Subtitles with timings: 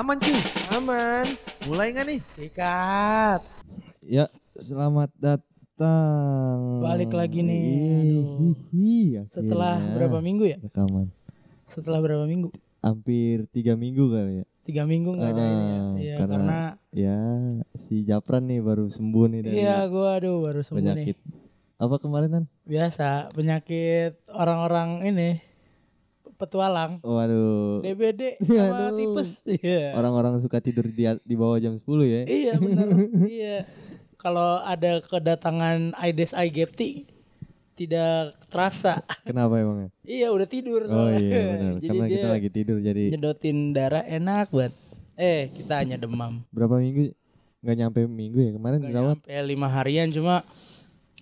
[0.00, 0.32] Aman cuy,
[0.72, 1.26] Aman.
[1.66, 2.20] mulai nggak nih?
[2.32, 3.40] Sikat.
[4.00, 4.26] Ya,
[4.56, 6.80] selamat datang.
[6.80, 7.76] Balik lagi nih, Ih,
[8.16, 8.56] aduh.
[8.72, 10.56] hihi, Setelah berapa minggu ya?
[10.58, 11.12] Rekaman.
[11.68, 12.48] Setelah berapa minggu?
[12.80, 14.44] Hampir tiga minggu kali ya.
[14.64, 15.80] Tiga minggu nggak ada ini ya?
[16.00, 16.58] Iya karena- karena
[16.90, 17.18] Ya,
[17.84, 21.16] si Japran nih baru sembuh nih dari iya gua aduh baru sembuh penyakit.
[21.20, 21.36] nih.
[21.76, 22.44] Apa kemarin kan?
[22.64, 25.30] Biasa penyakit orang-orang ini
[26.40, 26.98] petualang.
[27.00, 27.84] Waduh.
[27.84, 28.96] DBD sama Aduh.
[28.96, 29.30] tipes.
[29.44, 29.92] Iya.
[29.92, 32.22] Orang-orang suka tidur di, di bawah jam 10 ya.
[32.24, 32.88] Iya benar.
[33.28, 33.56] iya.
[34.16, 37.04] Kalau ada kedatangan Aedes aegypti
[37.72, 39.00] tidak terasa.
[39.22, 39.88] Kenapa emangnya?
[40.02, 40.84] iya udah tidur.
[40.84, 41.72] Oh iya benar.
[41.74, 44.74] Jadi Karena kita lagi tidur jadi nyedotin darah enak banget.
[45.14, 46.44] Eh kita hanya demam.
[46.48, 47.12] berapa minggu?
[47.60, 49.16] Nggak nyampe minggu ya kemarin Gak dirawat.
[49.20, 50.44] nyampe lima harian cuma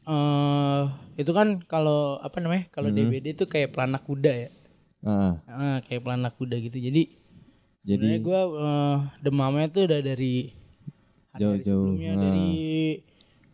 [0.04, 0.82] eh
[1.16, 2.96] itu kan kalau apa namanya kalau Hmm.
[2.96, 4.50] DBD itu kayak pelanak kuda ya.
[5.00, 6.74] Ah, Ah, kayak pelanak kuda gitu.
[6.74, 7.14] Jadi
[7.80, 8.40] jadi gue
[9.18, 10.52] demamnya tuh udah dari
[11.30, 11.94] hari, Jauh-jauh.
[11.94, 12.20] sebelumnya Ah.
[12.20, 12.50] dari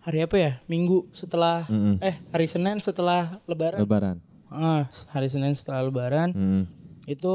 [0.00, 1.96] hari apa ya minggu setelah Mm-mm.
[1.98, 3.78] eh hari Senin setelah Lebaran.
[3.78, 4.16] lebaran.
[4.48, 6.62] Ah, hari Senin setelah Lebaran Mm-mm.
[7.04, 7.34] itu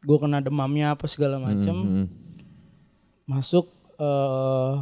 [0.00, 2.06] gue kena demamnya apa segala macem Mm-mm.
[3.24, 4.74] masuk eh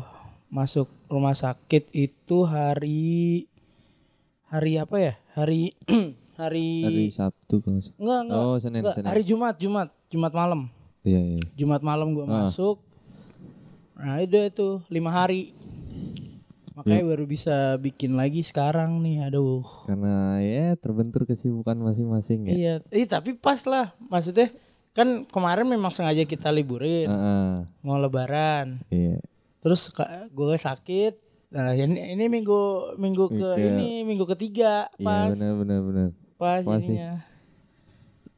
[0.48, 3.46] masuk rumah sakit itu hari
[4.44, 5.72] hari apa ya hari
[6.34, 9.08] hari, Hari Sabtu kalau enggak enggak, Oh, Senin, enggak, Senin.
[9.08, 9.88] hari Jumat Jumat.
[10.06, 10.60] Jumat malam.
[11.02, 11.42] Iya, iya.
[11.54, 12.32] Jumat malam gua Ah.
[12.46, 12.78] masuk.
[13.94, 14.68] Nah itu itu.
[14.88, 15.52] Lima hari.
[16.72, 19.60] Makanya baru bisa bikin lagi sekarang nih aduh.
[19.84, 22.52] Karena ya terbentur kesibukan masing-masing ya.
[22.52, 22.74] iya.
[22.88, 23.92] Eh tapi pas lah.
[24.02, 24.48] Maksudnya
[24.90, 27.06] kan kemarin memang sengaja kita liburin.
[27.06, 27.52] Heeh.
[27.80, 28.80] mau lebaran.
[28.88, 29.20] Iya.
[29.58, 29.94] terus
[30.28, 31.14] gue sakit.
[31.52, 32.60] Nah ini ini minggu
[32.96, 35.28] minggu ke ini minggu ketiga Iya pas.
[35.30, 36.08] benar benar benar.
[36.42, 37.22] Pas Pas ininya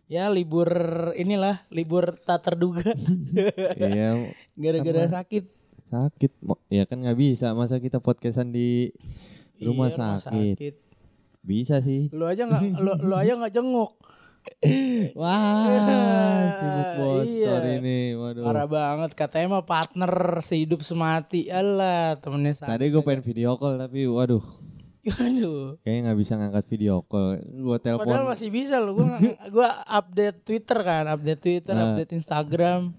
[0.04, 0.68] ya libur
[1.14, 2.92] inilah libur tak terduga
[3.80, 5.44] Iya gara-gara sakit
[5.86, 6.32] sakit.
[6.68, 8.92] Ya kan nggak bisa masa kita podcastan di
[9.56, 10.74] rumah Iya, sakit.
[11.40, 12.08] Bisa sih.
[12.10, 13.96] lu aja nggak lu, lu aja nggak jenguk
[15.14, 15.64] Wah,
[16.52, 17.24] sibuk bosor
[17.64, 17.80] Iya.
[17.80, 18.12] ini.
[18.12, 18.44] Waduh.
[18.44, 23.76] parah banget katanya mah partner sehidup semati alah temennya sakit Tadi gue pengen video call
[23.78, 24.44] tapi waduh,
[25.06, 27.36] aduh kayaknya nggak bisa ngangkat video call.
[27.36, 28.24] Padahal telepon.
[28.26, 28.92] masih bisa loh.
[28.94, 29.16] Gua
[29.48, 31.84] gua update Twitter kan, update Twitter, Nah.
[31.90, 32.96] update Instagram.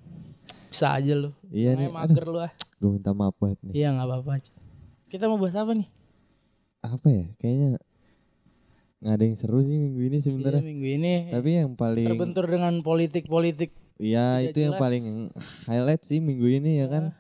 [0.68, 1.32] Bisa aja lo.
[1.48, 1.88] Iya nih.
[1.88, 2.52] mager lu ah.
[2.80, 3.74] Gue minta maaf banget nih.
[3.76, 4.34] Iya nggak apa-apa.
[5.08, 5.88] Kita mau bahas apa nih?
[6.82, 7.26] Apa ya?
[7.38, 7.68] Kayaknya
[8.98, 10.62] nggak ada yang seru sih minggu ini Iya, sebenarnya.
[10.62, 13.72] minggu ini Tapi yang paling terbentur dengan politik-politik.
[13.96, 14.82] Iya itu yang jelas.
[14.82, 15.04] paling
[15.64, 17.16] highlight sih minggu ini ya kan.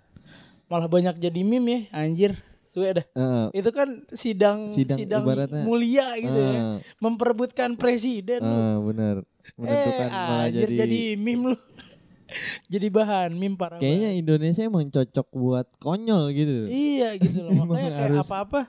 [0.65, 2.35] Malah banyak jadi meme ya, anjir.
[2.75, 3.05] Suwe dah.
[3.15, 3.45] Heeh.
[3.55, 5.23] Itu kan sidang Sidang sidang,
[5.63, 6.51] mulia gitu ya.
[6.59, 8.51] Heeh, Memperebutkan presiden lu.
[8.51, 9.15] heeh, bener.
[9.55, 11.57] Menentukan eh, malah jadi, jadi, meme lu.
[12.73, 16.67] jadi bahan meme parah kayaknya Indonesia emang cocok buat konyol gitu.
[16.67, 17.55] Iya gitu loh.
[17.63, 18.61] Makanya kayak harus- apa-apa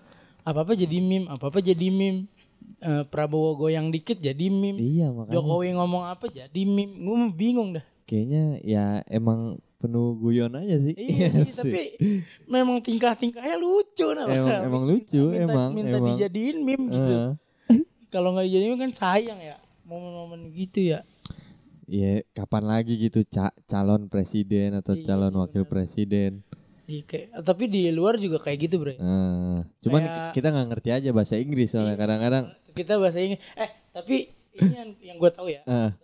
[0.47, 2.31] apa-apa jadi meme, apa-apa jadi meme.
[2.79, 4.79] Eh, Prabowo goyang dikit jadi meme.
[4.79, 6.95] Iya makanya Jokowi ngomong apa jadi meme.
[7.03, 7.87] Gue bingung dah.
[8.07, 10.95] Kayaknya ya emang penuh guyon aja sih.
[10.95, 11.83] Iya sih, tapi
[12.47, 14.25] memang tingkah-tingkahnya lucu nah.
[14.25, 16.09] Emang- emang lucu, minta, emang, minta emang.
[16.15, 17.13] dijadiin meme gitu.
[17.13, 17.31] Heeh.
[18.13, 19.57] Kalau nggak dijadiin meme kan sayang ya.
[19.83, 21.05] Momen-momen gitu ya.
[21.87, 25.71] Iya, kapan lagi gitu ca- calon presiden atau Iya calon wakil benar.
[25.71, 26.43] presiden.
[26.85, 28.95] Iya, kayak, tapi di luar juga kayak gitu, Bre.
[28.97, 32.51] Nah, cuman Kayak- kita nggak ngerti aja bahasa Inggris soalnya kadang-kadang.
[32.73, 33.43] Kita bahasa Inggris.
[33.55, 34.17] Eh, tapi
[34.57, 35.63] ini yang, yang gue tahu ya.
[35.65, 35.95] Ah,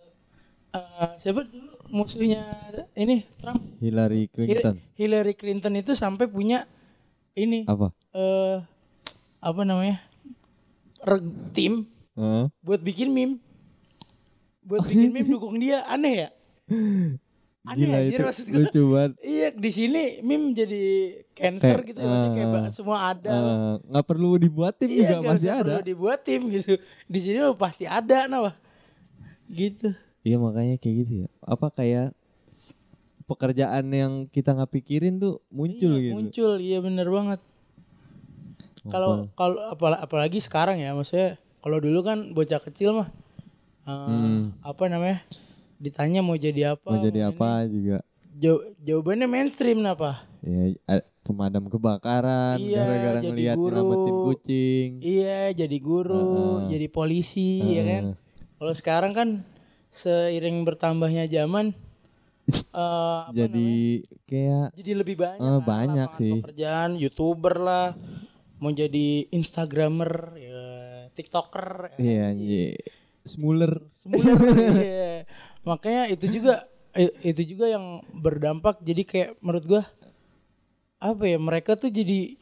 [0.70, 2.40] Eh, siapa dulu musuhnya
[2.96, 3.60] ini Trump?
[3.78, 4.80] Hillary Clinton.
[4.96, 6.64] Hillary Clinton itu sampai punya
[7.36, 7.92] ini Apa?
[8.16, 8.64] eh
[9.38, 10.00] apa namanya?
[11.04, 11.84] Reg, tim
[12.16, 12.48] Heeh.
[12.64, 13.36] buat bikin meme.
[14.64, 15.84] Buat bikin meme dukung dia.
[15.84, 16.28] Aneh ya?
[17.62, 19.12] Aneh Gila anjir, itu maksud lucu banget.
[19.22, 20.82] Iya, di sini meme jadi
[21.34, 23.30] cancer Kayak, gitu ya, maksudnya kayak eh, ba- semua ada.
[23.30, 25.62] Eh, nggak perlu dibuat tim iya, juga nggak masih usah ada.
[25.62, 26.72] perlu dibuat tim gitu.
[27.06, 28.54] Di sini pasti ada nah.
[29.46, 29.92] Gitu.
[30.22, 31.28] Iya makanya kayak gitu ya.
[31.42, 32.14] Apa kayak
[33.26, 36.14] pekerjaan yang kita nggak pikirin tuh muncul Iya, gitu.
[36.14, 37.40] Muncul, iya bener banget.
[38.82, 43.08] Kalau kalau apal- apalagi sekarang ya, maksudnya kalau dulu kan bocah kecil mah
[43.82, 44.54] eh, Hmm.
[44.62, 45.22] apa namanya?
[45.78, 46.86] Ditanya mau jadi apa?
[46.86, 47.30] mau jadi ini.
[47.30, 47.98] apa juga.
[48.32, 50.22] Jaw- jawabannya mainstream apa?
[50.42, 54.88] Ya a- pemadam kebakaran Iya, gara-gara ngelihat nyelamatin kucing.
[54.98, 56.74] Iya, jadi guru, Heeh.
[56.74, 58.02] jadi polisi, ya kan?
[58.58, 59.28] Kalau sekarang kan
[59.92, 61.76] seiring bertambahnya zaman
[62.74, 63.70] apa jadi
[64.26, 64.74] kayak namanya?
[64.74, 66.32] jadi lebih banyak, Eh, kan banyak lapangan sih.
[66.34, 67.86] pekerjaan, youtuber lah,
[68.58, 70.62] mau jadi instagramer, ya,
[71.12, 72.76] tiktoker, ya, iya anjir.
[73.22, 73.72] Smuler.
[73.94, 74.18] semua.
[74.82, 75.22] iya.
[75.62, 76.66] Makanya itu juga
[77.22, 79.82] itu juga yang berdampak jadi kayak menurut gua
[81.00, 82.36] apa ya mereka tuh jadi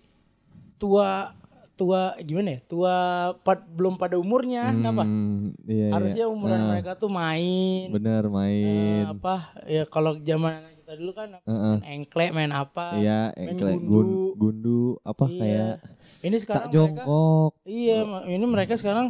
[0.77, 1.33] tua
[1.81, 2.95] tua gimana ya tua
[3.39, 5.91] pad- belum pada umurnya kenapa Hmm, iya, iya.
[5.91, 9.05] harusnya umuran Ah, mereka tuh main Bener eh, main.
[9.09, 9.35] apa
[9.65, 11.77] ya kalau zaman kita dulu kan apa, Heeh.
[11.79, 13.89] main engklek main apa Iya, main engklek gundu.
[13.89, 15.39] gun, gundu apa Iya.
[15.39, 15.75] kayak
[16.21, 17.51] ini tak sekarang mereka jongkok.
[17.65, 19.07] iya ma- ini mereka sekarang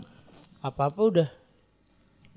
[0.60, 1.28] apa apa udah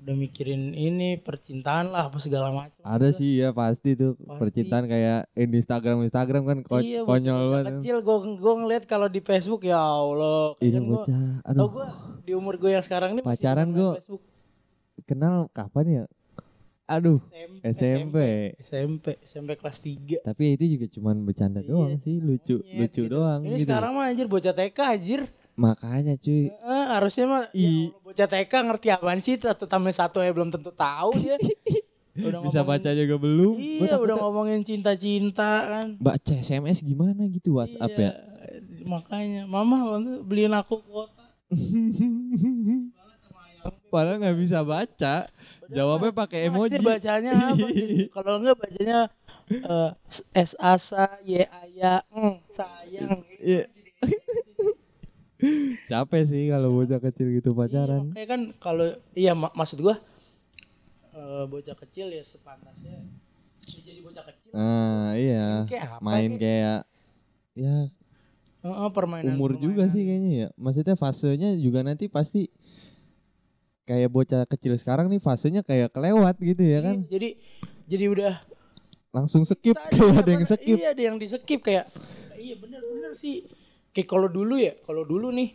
[0.04, 4.36] udah mikirin ini percintaan lah apa segala macam Ada sih ya pasti tuh Pasti.
[4.36, 7.80] percintaan kayak in Instagram Instagram kan ko- iya, konyol banget.
[7.80, 11.86] kecil gue gue ngeliat kalau di Facebook ya Allah Ini gue bocah, aduh gue
[12.20, 14.20] di umur gue yang sekarang ini Pacaran Facebook
[15.02, 16.04] kenal kapan ya?
[16.86, 17.64] Aduh SMP
[17.96, 18.16] SMP.
[18.60, 23.00] SMP SMP kelas 3 Tapi itu juga cuman bercanda Iya, doang sih, lucu Monyet lucu
[23.00, 23.08] gitu.
[23.10, 23.64] doang ini gitu.
[23.66, 25.22] sekarang mah anjir bocah TK anjir
[25.54, 30.22] Makanya cuy, Eh, harusnya mah ya I- bocah TK ngerti apaan sih satu tambah satu
[30.22, 31.34] ya belum tentu tahu dia
[32.14, 33.54] udah bisa ngomongin- baca juga belum?
[33.58, 38.12] Iya udah ngomongin cinta-cinta kan baca SMS gimana gitu WhatsApp Iya, ya?
[38.86, 41.26] makanya mama beliin aku kuota
[43.88, 45.30] Padahal nggak bisa baca.
[45.66, 46.76] Jawabnya pakai emoji.
[46.78, 48.10] Bacanya apa gitu.
[48.14, 48.98] kalau enggak bacanya
[49.48, 49.90] eh,
[50.36, 53.70] S A S A Y A ya eng, sayang Iya.
[55.90, 58.02] Capek sih kalau bocah kecil gitu Iya, pacaran.
[58.08, 59.96] makanya kan kalau iya mak- maksud gua
[61.10, 63.00] eh, bocah kecil ya sepantasnya
[63.64, 65.64] ya jadi bocah kecil Nah, iya.
[65.64, 66.80] kayak apa Main kayak- kayak
[67.54, 67.76] ya
[68.60, 69.92] Heeh, permainan umur juga permainan.
[69.92, 70.48] sih kayaknya ya.
[70.56, 72.48] Maksudnya fasenya juga nanti pasti
[73.84, 76.96] kayak bocah kecil sekarang nih fasenya kayak kelewat gitu ya kan.
[76.98, 77.28] Iya, jadi
[77.84, 78.34] jadi udah
[79.12, 80.74] Langsung skip kayak ada yang skip.
[80.74, 81.86] Iya, ada yang di skip kayak
[82.34, 83.44] iya bener-bener sih.
[83.94, 85.54] Kayak kalau dulu ya, kalau dulu nih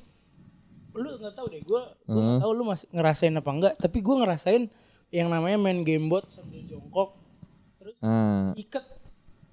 [0.96, 2.40] lu nggak tahu deh gua gua nggak Heeh.
[2.42, 4.64] tahu lu masih ngerasain apa enggak, tapi gua ngerasain
[5.12, 7.20] yang namanya main gamebot sambil jongkok
[7.78, 8.84] terus Nah, ikat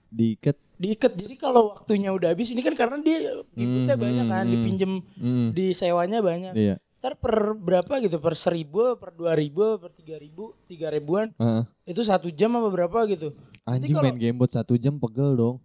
[0.08, 0.56] diikat.
[0.76, 1.12] diikat.
[1.12, 4.92] Jadi kalau waktunya udah habis ini kan karena dia gamebotnya Hmm, banyak kan, hmm, dipinjem
[5.16, 5.48] Hmm.
[5.50, 6.52] disewanya banyak.
[6.54, 6.74] Iya.
[6.96, 11.62] Ntar per berapa gitu, per seribu, per dua ribu, per tiga ribu, tiga ribuan, Heeh.
[11.86, 13.34] itu satu jam apa berapa gitu.
[13.64, 15.56] Anjing main gamebot satu jam pegel dong.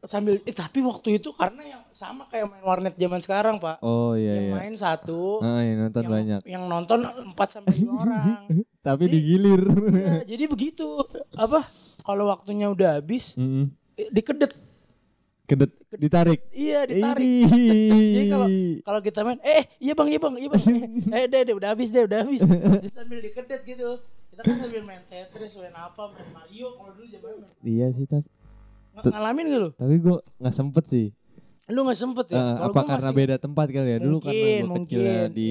[0.00, 3.78] Sambil eh, tapi waktu itu karena yang sama kayak main warnet zaman sekarang pak.
[3.80, 4.54] Oh iya yang iya.
[4.54, 6.40] main satu Ah, yang nonton yang, banyak.
[6.46, 8.46] yang nonton empat sampai lima orang.
[8.78, 9.62] Tapi Jadi- digilir.
[9.92, 10.86] Ya, jadi begitu.
[11.32, 11.66] Apa
[12.00, 13.74] kalau waktunya udah habis Mm-mm.
[13.94, 14.54] eh, dikedet.
[15.44, 16.44] Kedet ditarik.
[16.52, 17.48] iya ditarik.
[17.48, 18.46] Jadi kalau
[18.84, 20.64] kalau kita main eh iya bang iya bang iya bang.
[21.16, 22.40] Eh deh deh udah habis deh udah habis.
[22.44, 23.96] Terus sambil dikedet gitu.
[24.28, 28.28] Kita kan sambil main Tetris main apa main Mario kalau dulu zaman Iya sih tapi
[29.04, 31.06] ngalamin gak lu tapi gue nggak sempet sih.
[31.68, 33.98] lu nggak sempet ya Kalau apa karena masih- beda tempat kali ya?
[33.98, 35.36] Dulu karena Mungkin, gue kecilnya mungkin.
[35.36, 35.50] di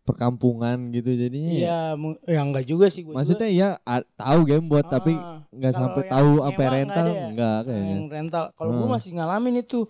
[0.00, 1.50] perkampungan gitu jadinya.
[1.50, 1.58] ya.
[1.58, 3.12] Iya, mu- ya enggak juga sih gue.
[3.12, 7.04] Maksudnya ya a- tahu game buat tapi Ah, nggak kalau sampai tahu apa nggak rental
[7.04, 7.26] ada ya?
[7.28, 7.92] enggak kayaknya.
[7.92, 8.44] yang rental.
[8.54, 8.92] Kalau gue Ah.
[8.94, 9.80] masih ngalamin itu.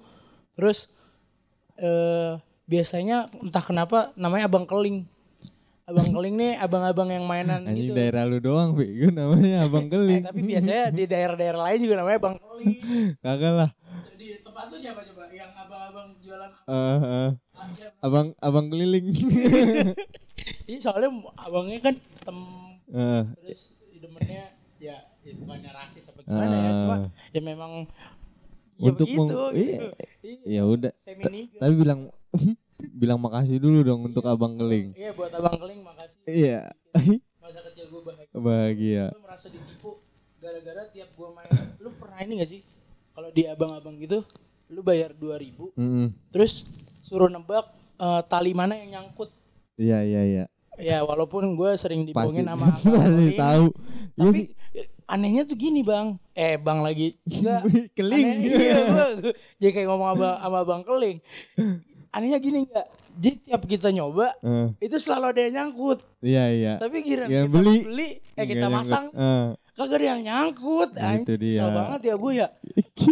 [0.53, 0.79] Terus
[1.77, 2.33] eh
[2.65, 5.07] biasanya entah kenapa namanya abang keling.
[5.89, 7.97] Abang keling nih abang-abang yang mainan Anjing gitu.
[7.97, 10.23] daerah lu doang, Bego namanya Abang Eh, Keling.
[10.23, 12.77] tapi biasanya di daerah-daerah lain juga namanya abang keling.
[13.25, 13.71] Kagak lah.
[14.13, 17.31] Di tempat tuh siapa coba yang abang-abang jualan Eh, eh.
[17.99, 19.07] abang abang keliling.
[20.69, 21.09] Ini soalnya
[21.39, 22.39] abangnya kan tem
[22.89, 24.45] Eh, terus demennya
[24.79, 26.97] ya, ya bukannya rasis apa gimana ya, cuma
[27.29, 27.73] ya memang
[28.77, 29.87] ya Untuk begitu meng- gitu.
[30.21, 30.39] iya.
[30.45, 30.93] ya udah.
[31.59, 32.13] Tapi bilang
[32.79, 34.95] bilang makasih dulu dong untuk Abang Keling.
[34.95, 36.21] Iya buat abang keling makasih.
[36.25, 36.61] Iya.
[37.43, 38.31] Masa kecil gue bahagia.
[38.33, 39.05] Bahagia.
[39.11, 39.91] Gue merasa ditipu
[40.39, 41.51] gara-gara tiap gue main.
[41.79, 42.61] Lu pernah ini gak sih?
[43.11, 44.23] Kalau di abang-abang gitu,
[44.71, 46.13] lu bayar 2000 Mm-mm.
[46.31, 46.63] terus
[47.03, 47.67] suruh nebak
[47.99, 49.33] eh, tali mana yang nyangkut.
[49.75, 50.45] Iya iya iya.
[50.79, 53.67] Ya walaupun gue sering dibohongin sama abang pasti tahu.
[53.75, 54.79] Iya Tapi sih.
[54.79, 56.15] eh, anehnya tuh gini bang.
[56.31, 57.19] Eh bang lagi.
[57.27, 57.63] Enggak.
[57.99, 58.27] Keling.
[58.29, 61.19] Aneh, iya, gua- jadi kayak ngomong abang, sama abang keling.
[62.11, 62.87] Anehnya gini enggak.
[63.13, 65.99] Jadi tiap kita nyoba Eh, itu selalu ada yang nyangkut.
[66.19, 66.73] iya iya.
[66.77, 68.79] Tapi kira Yang kita beli, beli, eh Nggak kita nyangkut.
[68.81, 70.91] masang, Eh, kagak ada yang nyangkut.
[70.91, 71.51] Itu Anjing, dia.
[71.51, 72.49] Kesel banget ya bu ya.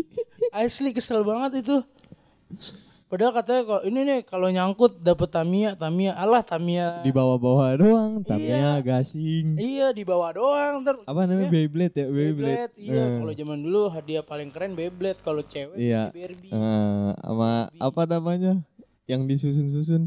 [0.57, 1.76] Asli kesel banget itu.
[3.07, 7.03] Padahal katanya kalau ini nih kalau nyangkut dapat Tamiya, Tamiya, alah Tamiya.
[7.03, 8.59] di bawah-bawah doang, tapi Iya.
[8.59, 9.47] ya gasing.
[9.55, 10.99] Iya di bawah doang ntar.
[11.05, 12.07] Apa namanya Beyblade ya?
[12.09, 12.35] Beyblade.
[12.67, 12.73] Beyblade.
[12.76, 16.11] Iya, Eh, kalau zaman dulu hadiah paling keren Beyblade, kalau cewek Iya.
[16.11, 16.50] Barbie.
[16.50, 18.53] eh, sama apa namanya?
[19.06, 20.02] Yang disusun-susun.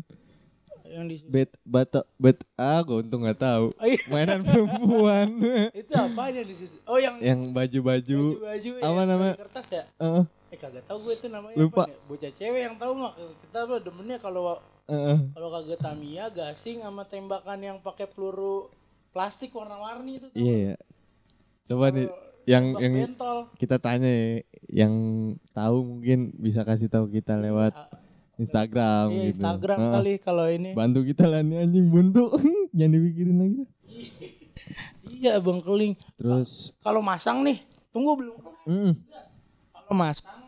[0.90, 3.66] Yang di Bet batok bet ah gue untung nggak tahu.
[3.78, 4.02] Oh, iya.
[4.10, 5.28] Mainan perempuan.
[5.82, 6.56] itu apa yang di
[6.90, 8.22] Oh yang yang baju-baju.
[8.42, 9.84] baju apa dari kertas ya?
[10.02, 11.86] Eh, Eh kagak tahu gue itu namanya Lupa.
[11.86, 11.98] apa ya?
[12.10, 14.58] Bocah cewek yang tahu mah kita mah demennya kalau
[14.90, 15.18] eh.
[15.38, 18.74] kalau kagak Tamiya gasing sama tembakan yang pakai peluru
[19.14, 20.38] plastik warna-warni itu tuh.
[20.42, 20.76] Iya ya.
[21.70, 22.10] Coba nih
[22.50, 23.46] yang yang bentol.
[23.62, 24.42] kita tanya ya,
[24.74, 24.94] yang
[25.54, 27.78] tahu mungkin bisa kasih tahu kita lewat
[28.40, 29.32] Instagram Iya gitu.
[29.36, 29.92] Instagram Heeh.
[29.94, 30.70] kali kalau ini.
[30.72, 32.24] Bantu kita lah nih anjing buntu.
[32.78, 33.64] Jangan dipikirin lagi.
[35.12, 35.94] Iya Bang Keling.
[36.16, 38.36] Terus Kalau masang nih, tunggu belum.
[38.66, 38.92] mm,
[39.74, 40.40] Kalau masang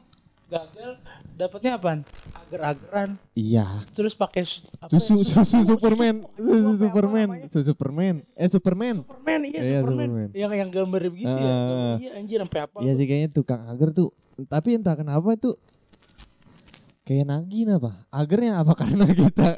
[0.47, 0.99] gagal
[1.33, 1.99] dapatnya apaan?
[2.37, 3.15] Agar-agaran.
[3.33, 3.87] iya.
[3.91, 5.39] Terus pakai su- apa Susu ya?
[5.41, 6.15] susu Superman.
[6.21, 7.27] Apa Susu apa Superman.
[7.47, 8.15] Susu Superman.
[8.35, 8.95] Eh Superman.
[9.01, 10.07] Superman iya, Iya, Superman.
[10.07, 10.29] Superman.
[10.31, 11.47] Yang yang gambar begitu ya.
[11.49, 11.95] Ah.
[11.97, 12.77] Iya anjir sampai apa?
[12.79, 14.09] Iya sih kayaknya tukang agar tuh.
[14.43, 15.55] Tapi entah kenapa tuh
[17.01, 18.05] kayak nagih apa?
[18.07, 19.57] Agarnya apa karena kita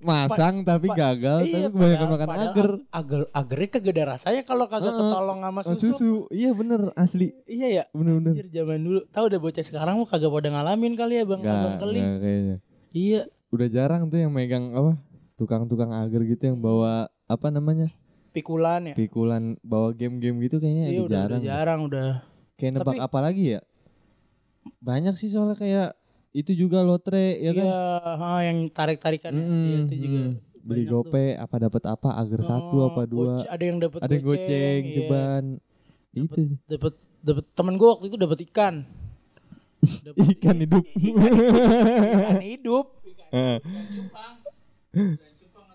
[0.00, 2.68] masang tapi pa- gagal iya, tapi kebanyakan makan padahal agar.
[2.88, 5.02] Agar agarnya kagak ada rasanya kalau kagak Heeh.
[5.02, 5.78] ketolong sama susu.
[5.90, 6.12] susu.
[6.30, 7.28] Iya bener asli.
[7.44, 7.84] Iya ya.
[7.90, 8.32] Bener-bener.
[8.34, 9.00] Anjir zaman dulu.
[9.08, 12.04] Tahu udah bocah sekarang mau kagak pada ngalamin kali ya Bang Enggak, Abang Keling.
[12.18, 12.56] kayaknya.
[12.90, 13.20] Iya.
[13.50, 14.92] Udah jarang tuh yang megang apa?
[15.34, 17.90] Tukang-tukang agar gitu yang bawa apa namanya?
[18.30, 18.94] Pikulan ya.
[18.94, 21.38] Pikulan bawa game-game gitu kayaknya Iya udah udah, jarang.
[21.38, 22.08] udah jarang udah.
[22.54, 23.60] Kayak nebak Tapi- apa lagi ya?
[24.78, 25.88] Banyak sih soalnya kayak
[26.34, 27.64] itu juga lotre ya kan?
[27.64, 27.82] Iya,
[28.44, 29.38] yang tarik-tarikan ya.
[29.40, 30.20] Mm-mm, Iya, itu juga.
[30.20, 30.32] mm.
[30.60, 31.02] Beli banyak tuh.
[31.04, 34.80] gope apa dapat apa agar satu Oh, apa dua goce- ada yang dapat ada goceng
[34.82, 34.94] iya.
[34.96, 35.44] ceban
[36.10, 36.40] itu.
[36.64, 38.74] Dapat dapat temen gua waktu itu dapat ikan.
[40.04, 42.86] Dapet ikan hidup ikan hidup.
[43.30, 44.34] Eh, Ikan cupang.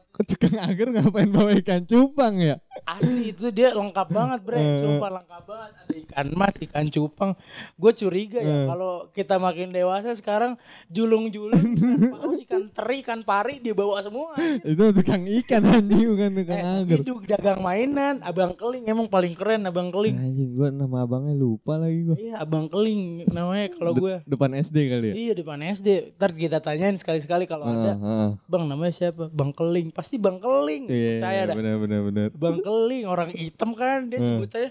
[0.09, 4.57] kok tukang agar ngapain bawa ikan cupang ya Asli itu dia lengkap banget, Bre.
[4.57, 4.79] Eh.
[4.79, 5.71] Sumpah lengkap banget.
[5.79, 7.31] Ada ikan mas, ikan cupang.
[7.73, 8.65] Gue curiga ya Eh.
[8.67, 10.55] kalau kita makin dewasa sekarang
[10.89, 14.33] julung-julung ikan paus, ikan teri, ikan pari dibawa semua.
[14.61, 19.31] itu tukang ikan anjing bukan tukang Eh, agar itu dagang mainan, Abang Keling emang paling
[19.31, 20.15] keren Abang Keling.
[20.15, 24.15] anjing gua nama abangnya lupa lagi gua Iya, Abang Keling namanya kalau De- gue.
[24.25, 25.87] depan SD kali ya Iya depan SD.
[26.11, 27.93] Ntar kita tanyain sekali-sekali kalau ada.
[27.93, 28.29] Heeh, heeh.
[28.45, 29.29] Bang namanya siapa?
[29.29, 29.89] Bang Keling.
[29.89, 30.85] Pasti Bang Keling.
[30.85, 31.55] iya Percaya dah.
[31.55, 32.68] benar benar benar Bang Keling
[33.03, 34.39] orang hitam kan dia Hmm.
[34.39, 34.69] sebut aja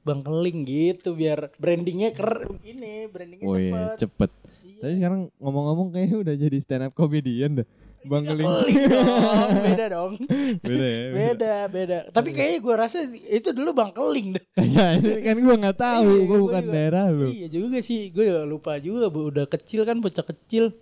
[0.00, 3.68] Bang Keling gitu biar brandingnya keren ini brandingnya oh cepet.
[3.68, 4.78] iya cepet Iya.
[4.78, 7.68] tapi sekarang ngomong-ngomong kayaknya udah jadi stand up comedian dah
[8.00, 10.12] bang Iya, keling Keling dong, beda dong.
[10.64, 11.98] beda ya Beda, beda.
[12.08, 14.44] Tapi kayaknya gua rasa itu dulu Bang Keling deh.
[14.70, 16.72] ya ini kan gua nggak tahu Iya, gua gua bukan juga.
[16.72, 20.72] daerah lu Iya juga sih, gue lupa juga bu udah kecil kan bocah kecil.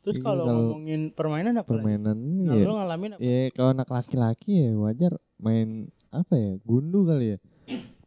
[0.00, 1.66] Terus Iya, kalau ngomongin permainan apa?
[1.66, 1.74] lagi?
[1.74, 3.20] permainan Nah, ya lu ngalamin apa?
[3.20, 5.12] ya kalau anak laki-laki ya wajar
[5.42, 5.68] main
[6.08, 7.38] apa ya gundu kali ya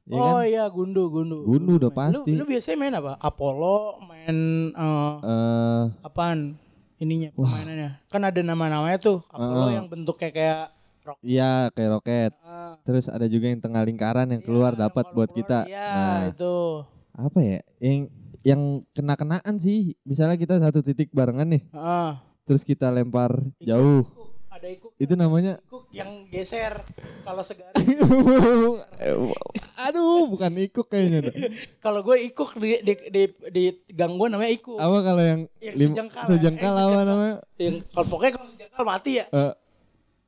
[0.06, 1.42] ya oh kan iya gundu gundu.
[1.44, 2.13] Gundu udah main.
[2.13, 2.32] Lu- pasti.
[2.38, 3.18] Lu, biasanya main apa?
[3.18, 4.38] Apollo, main
[4.70, 6.62] eh, eh apaan?
[6.96, 7.50] Ininya Wah.
[7.50, 7.89] permainannya.
[8.08, 9.25] Kan ada nama-namanya tuh.
[9.27, 9.74] Apollo Ah.
[9.74, 10.60] yang bentuknya kayak
[11.01, 11.18] rock.
[11.22, 15.30] iya kayak roket Ah, terus ada juga yang tengah lingkaran yang keluar iya, dapat buat
[15.30, 16.56] kita Iya, nah itu.
[17.13, 18.00] apa ya yang
[18.42, 22.25] yang kena kenaan sih misalnya kita satu titik barengan nih Ah.
[22.46, 24.01] terus kita lempar Ikut, jauh.
[24.65, 26.81] Ada itu namanya ikut yang geser
[27.22, 27.77] kalau segaris.
[29.77, 31.19] aduh bukan ikut kayaknya
[31.84, 34.74] kalau gue ikut di di di, di gang gue namanya ikut.
[34.75, 36.29] apa kalau yang Yang lim- sejengkal ya?
[36.31, 39.25] sejengkal Eh, apa namanya Yang kalau pokoknya kalau sejengkal mati ya.
[39.27, 39.53] Eh,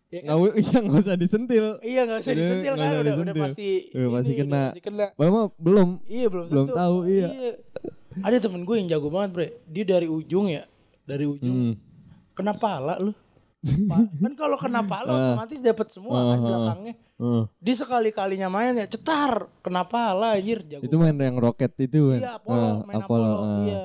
[0.07, 0.39] Ya kan?
[0.39, 3.43] nggak iya nggak usah disentil Iya nggak usah disentil kan udah, udah disentil.
[3.43, 4.47] pasti Udah pasti kena.
[4.47, 5.05] udah pasti kena.
[5.17, 6.77] Mama belum Iya belum Belum tentu.
[6.77, 7.27] tahu, iya.
[8.17, 9.47] Ada temen gue yang jago banget bre.
[9.65, 10.63] Dia dari ujung ya,
[11.03, 11.55] dari ujung.
[11.69, 11.73] Hmm.
[12.33, 13.11] Kena pala lu.
[14.17, 15.17] Kan kalau kena pala Ah.
[15.33, 16.93] otomatis dapat semua kan Ah, ah, belakangnya.
[17.17, 20.81] Eh, Dia sekali kalinya main ya cetar kena pala anjir jago.
[20.81, 23.61] itu main yang roket itu kan iya Apollo, main Apollo, eh.
[23.63, 23.83] iya.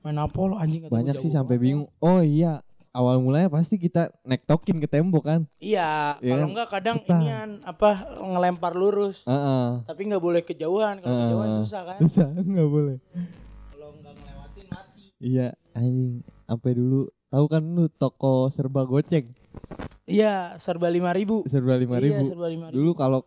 [0.00, 4.86] Main Apollo anjing banyak sih sampai bingung oh iya awal mulanya pasti kita nektokin ke
[4.86, 6.48] tembok kan Iya, Iya kalau kan?
[6.50, 7.16] enggak kadang Cetar.
[7.16, 9.24] inian apa ngelempar lurus.
[9.24, 9.80] Heeh.
[9.82, 11.20] Tapi nggak boleh kejauhan, kalau Ah.
[11.24, 11.98] kejauhan susah kan.
[11.98, 12.96] susah nggak boleh
[13.70, 15.02] Kalau nggak ngelewatin mati.
[15.18, 19.32] iya anjing sampai dulu tahu kan lu toko serba goceng
[20.04, 21.46] Iya, serba lima ribu.
[21.46, 22.76] serba lima Iya, ribu serba lima ribu.
[22.76, 23.20] dulu kalau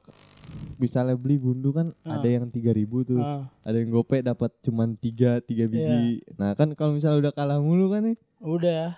[0.76, 2.16] misalnya beli gundu kan Ah.
[2.16, 6.36] ada yang tiga ribu tuh Ah, ada yang gope dapat cuman tiga tiga biji Iya.
[6.36, 8.94] nah kan kalau misalnya udah kalah mulu kan nih udah.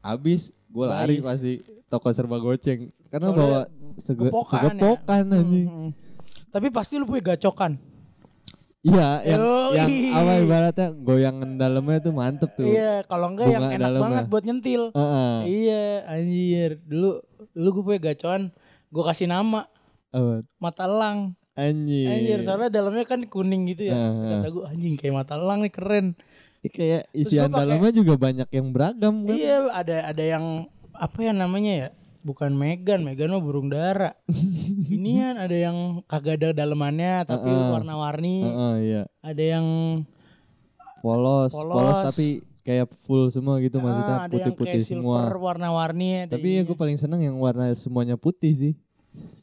[0.00, 1.26] habis gue lari Baik.
[1.26, 1.52] pasti
[1.86, 3.60] toko serba goceng karena Soalnya bawa
[3.98, 5.34] sege- Kepokan, segepokan ya.
[5.34, 5.92] anjing Hmm, hmm.
[6.48, 7.76] Tapi pasti lu punya gacokan.
[8.88, 9.76] Iya yang Yoi.
[9.76, 14.02] yang apa ibaratnya goyangan dalamnya tuh mantep tuh Iya, kalau enggak yang Bunga enak dalamnya.
[14.02, 14.82] banget buat nyentil.
[14.90, 15.34] Heeh.
[15.44, 16.70] Iya, anjir.
[16.82, 17.10] Dulu
[17.52, 18.42] dulu gue punya gacoan,
[18.88, 19.68] gue kasih nama
[20.08, 20.40] Apa?
[20.56, 21.36] mata elang.
[21.52, 23.96] anjing Anjir, soalnya dalamnya kan kuning gitu ya.
[23.98, 24.30] Heeh.
[24.32, 26.06] Kata gue anjing kayak mata elang nih keren.
[26.58, 30.44] Ih, kayak isian dalamnya juga banyak yang beragam kan Iya, ada ada yang
[30.90, 31.88] apa ya namanya ya?
[32.26, 34.12] Bukan Megan, Megan mah burung dara.
[34.94, 37.70] Inian ada yang kagak ada dalemannya tapi Heeh.
[37.72, 38.36] warna-warni.
[38.42, 39.66] Heeh, iya Ada yang
[40.98, 41.72] polos, Polos.
[41.72, 46.62] polos tapi kayak full semua gitu maksudnya ada yang putih-putih semua silver warna-warni tapi ya
[46.68, 48.72] gue paling seneng yang warna semuanya putih sih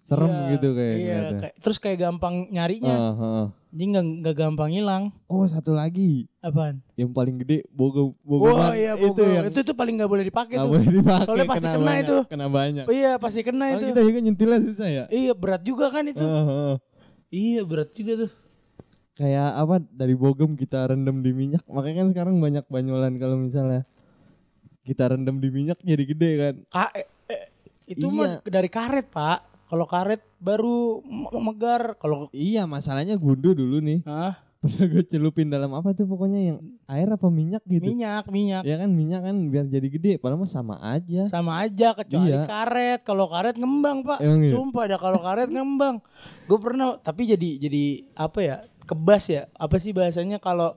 [0.02, 2.96] serem Iya, gitu kayak Iya, kayak- terus kayak gampang nyarinya.
[2.96, 3.46] Ah, ah.
[3.70, 5.04] Jadi nggak nggak gampang hilang.
[5.26, 6.80] Oh satu lagi Apaan?
[6.96, 9.28] yang paling gede bogem Wah bogeman iya itu Bogor.
[9.28, 10.70] yang Itu tuh paling nggak boleh dipakai tuh.
[10.70, 12.18] boleh dipakai Soalnya pasti kena banyak, itu.
[12.26, 13.86] kena banyak Oh, iya pasti kena Oh, itu.
[13.90, 16.22] kita juga nyentilnya susah ya Iya berat juga kan itu.
[16.22, 16.76] Ah, ah.
[17.28, 18.32] Iya berat juga tuh.
[19.14, 23.88] kayak apa dari bogem kita rendam di minyak makanya kan sekarang banyak banyolan kalau misalnya
[24.82, 27.48] kita rendam di minyak jadi gede kan Ka eh, eh,
[27.88, 28.12] itu Iya.
[28.14, 29.40] mah dari karet pak.
[29.66, 31.96] Kalau karet baru me- megar.
[31.96, 34.38] Kalau iya masalahnya gundu dulu nih Hah?
[34.56, 36.58] pernah gue celupin dalam apa tuh pokoknya yang
[36.88, 40.50] air apa minyak gitu minyak minyak ya kan minyak kan biar jadi gede padahal mah
[40.50, 42.50] sama aja sama aja kecuali Iya.
[42.50, 43.00] karet.
[43.02, 44.18] Kalau karet ngembang pak.
[44.20, 44.58] Emang iya?
[44.58, 46.02] Sumpah dah kalau karet ngembang.
[46.46, 47.84] Gue pernah tapi jadi jadi
[48.18, 49.46] apa ya kebas ya.
[49.54, 50.74] Apa sih bahasanya kalau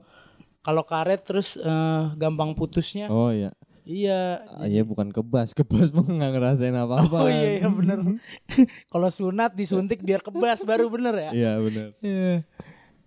[0.61, 3.09] kalau karet terus eh, gampang putusnya.
[3.09, 3.49] oh iya
[3.89, 4.45] Iya.
[4.45, 8.21] Ah, iya bukan kebas kebas mah nggak ngerasain apa apa Oh iya iya bener.
[8.93, 11.31] kalau sunat disuntik biar kebas baru bener ya.
[11.33, 12.45] iya benar Iya.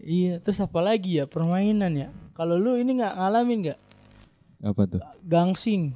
[0.02, 2.08] Iya, terus apa lagi ya permainan ya?
[2.34, 3.80] Kalau lu ini nggak ngalamin nggak
[4.60, 5.94] apa tuh gangsing?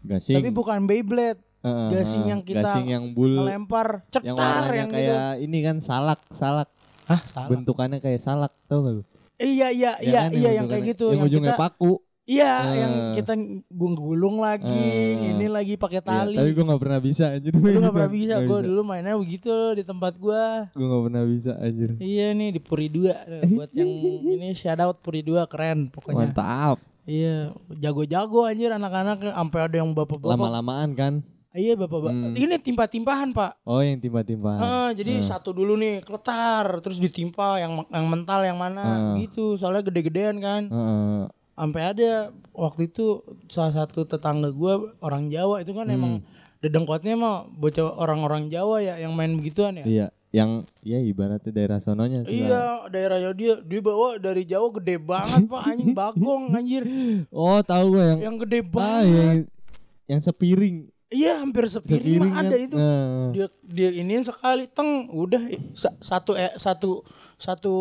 [0.00, 4.38] gasing Tapi bukan Beyblade, Heeh, gasing yang kita gasing yang bul ngelempar cetar yang yang,
[4.38, 4.94] warnanya gitu.
[4.94, 6.68] kayak ini kan salak salak
[7.04, 7.48] Hah, salah.
[7.48, 9.02] bentukannya kayak salak tau gak lu
[9.36, 11.92] Iya iya Ya iya kan, iya yang kayak bentukannya- gitu yang, ujungnya kita paku
[12.28, 12.76] iya Eh.
[12.76, 13.32] yang kita
[13.72, 15.32] gulung lagi, Eh.
[15.32, 16.36] ini lagi pakai Iya, tali.
[16.36, 19.82] tapi gue gak pernah bisa anjir Lu nggak pernah bisa, gue dulu mainnya begitu di
[19.82, 20.68] tempat gua.
[20.70, 23.16] gue gak pernah bisa anjir Iya nih di Puri 2
[23.48, 23.88] buat yang
[24.34, 26.28] ini shout out Puri 2 keren pokoknya.
[26.28, 30.28] mantap Iya, jago-jago anjir anak-anak sampai ada yang bapak-bapak.
[30.30, 31.14] lama-lamaan kan
[31.50, 32.12] Iya bapak-bapak.
[32.12, 32.34] Hmm.
[32.36, 33.56] Ini timpa-timpahan pak.
[33.64, 35.24] oh yang timpa-timpa Heeh, jadi Hmm.
[35.24, 39.16] satu dulu nih kletar, terus ditimpa yang yang mental yang mana Hmm.
[39.18, 39.56] gitu.
[39.56, 40.62] Soalnya gede-gedean kan.
[40.68, 41.22] Heeh.
[41.58, 42.10] Sampai ada
[42.54, 45.92] waktu itu salah satu tetangga gua orang Jawa itu kan Hmm.
[45.92, 46.12] emang
[46.56, 49.84] dedengkotnya mah bocah orang-orang Jawa ya yang main begituan ya.
[49.84, 50.50] iya yang
[50.80, 52.42] ya ibaratnya daerah sononya sih.
[52.42, 56.84] Iya, daerahnya dia dia bawa dari Jawa gede banget pak anjing bagong anjir,
[57.32, 59.08] oh tahu gue yang yang gede ah banget.
[59.08, 59.38] yang
[60.06, 60.76] yang sepiring
[61.08, 62.60] Iya hampir sepiring, sepiring mah ada kan.
[62.60, 62.76] itu.
[62.76, 63.28] Nah.
[63.32, 65.40] dia dia iniin sekali teng udah
[65.72, 67.00] sa- satu eh, satu
[67.34, 67.74] satu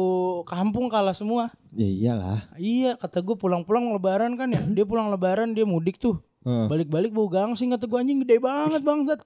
[0.44, 2.40] kampung kalah semua ya iyalah.
[2.58, 4.62] Iya kata gue pulang-pulang lebaran kan ya.
[4.66, 6.18] Dia pulang lebaran dia mudik tuh.
[6.42, 9.22] Balik-balik bau gangsing kata gue anjing gede banget bangsat.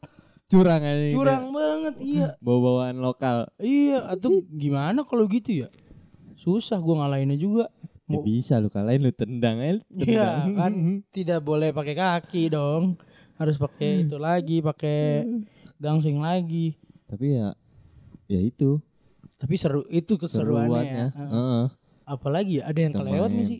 [0.51, 2.27] Curang aja curang banget iya.
[2.43, 3.47] Bawa-bawaan lokal.
[3.55, 5.67] Iya atau gimana kalau gitu ya?
[6.35, 7.71] Susah gue ngalahinnya juga.
[8.11, 10.73] Ya bisa lu kalahin lu tendang aja lu iya kan
[11.15, 12.99] tidak boleh pakai kaki dong.
[13.39, 15.23] Harus pakai itu lagi pakai
[15.79, 16.75] gangsing lagi.
[17.07, 17.55] Tapi ya
[18.27, 18.83] ya itu.
[19.39, 20.67] Tapi seru itu keseruannya.
[20.67, 21.07] Ya.
[21.07, 21.63] seruannya Heeh.
[22.11, 23.59] Apalagi ya ada yang kelewat nih sih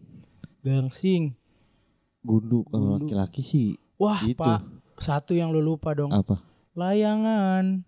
[0.60, 1.24] gangsing.
[2.22, 3.08] Gundu kalau Gundu.
[3.08, 4.38] laki-laki sih wah Itu.
[4.38, 4.62] pak
[5.02, 6.14] satu yang lu lupa dong.
[6.14, 6.38] Apa?
[6.78, 7.82] Layangan.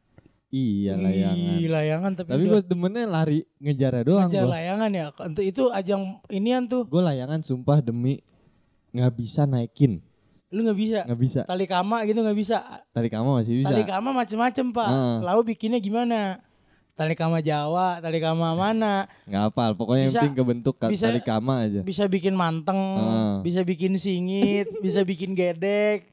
[0.54, 2.12] Iya layangan Ih, layangan.
[2.14, 5.06] tapi, tapi gue demennya lari ngejarnya doang ngejar layangan ya.
[5.14, 6.86] Untuk itu ajang inian tuh.
[6.90, 8.22] Gue layangan sumpah demi
[8.94, 10.02] nggak bisa naikin.
[10.54, 11.00] Lu nggak bisa?
[11.10, 11.42] Nggak bisa.
[11.50, 12.58] Tali kama gitu nggak bisa?
[12.94, 13.74] Tali kama masih bisa.
[13.74, 14.90] Tali kama macem-macem pak.
[14.90, 15.18] Heeh.
[15.26, 16.38] lalu bikinnya gimana
[16.94, 21.20] tali kama Jawa tali kama mana nggak apal pokoknya yang Bisa- penting kebentuk bisa- tali
[21.20, 23.34] kama aja bisa bikin manteng Heeh.
[23.42, 26.06] bisa bikin singit bisa bikin gedek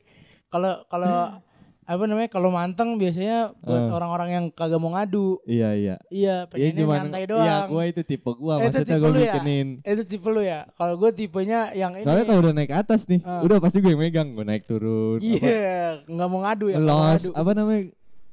[0.48, 1.36] kalau kalau
[1.82, 3.92] apa namanya kalau manteng biasanya buat Heeh.
[3.92, 8.00] orang-orang yang kagak mau ngadu iya iya iya Iya pengennya nyantai doang Iya, gue itu
[8.04, 8.30] tipe.
[8.30, 9.24] Eh, itu Maksudnya gue lu ya?
[9.28, 9.68] bikinin.
[9.82, 13.20] itu tipe lu ya kalau gue tipenya yang ini Soalnya kalau udah naik atas nih,
[13.20, 13.42] Ah.
[13.42, 14.28] udah pasti gue yang megang.
[14.32, 15.18] Gue naik turun.
[15.20, 17.28] iya nggak mau ngadu ya Apa, ngadu.
[17.34, 17.82] Apa namanya?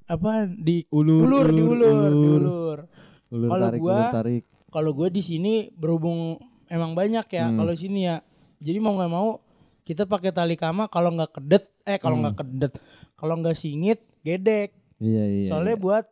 [0.07, 2.41] Apa di Ulur, ulur, ulur, di ulur, di ulur.
[2.41, 2.79] ulur.
[3.27, 4.43] Ulur Kalau gua- ulur tarik.
[4.67, 7.57] Kalau gue di sini berhubung emang banyak ya Hmm.
[7.57, 8.19] kalau sini ya.
[8.57, 9.39] Jadi mau nggak mau
[9.81, 12.23] kita pakai tali kama kalau nggak kedet, eh kalau Hmm.
[12.25, 12.73] nggak kedet,
[13.13, 14.75] kalau nggak singit, gedek.
[14.97, 15.47] Iya, iya.
[15.47, 15.81] Soalnya iya.
[15.81, 16.05] buat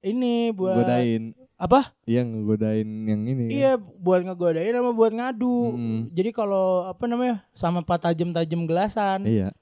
[0.00, 1.34] ini buat godain.
[1.56, 1.96] apa?
[2.04, 3.44] Iya, ngegodain yang ini.
[3.50, 5.72] Iya buat ngegodain sama buat ngadu.
[5.72, 6.00] Mm.
[6.12, 9.56] Jadi kalau apa namanya sama pak tajam-tajam gelasan, Iya.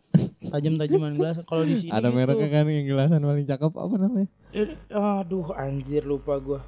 [0.54, 1.42] Tajam-tajaman gelasan.
[1.42, 4.28] Kalau di sini Ada mereknya kan yang gelasan paling cakep apa namanya?
[4.50, 6.60] Eh, aduh anjir lupa gua.